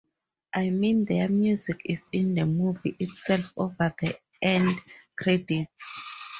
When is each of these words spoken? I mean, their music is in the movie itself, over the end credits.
I 0.55 0.71
mean, 0.71 1.05
their 1.05 1.29
music 1.29 1.83
is 1.85 2.09
in 2.11 2.33
the 2.33 2.47
movie 2.47 2.95
itself, 2.99 3.53
over 3.55 3.93
the 4.01 4.17
end 4.41 4.79
credits. 5.15 5.93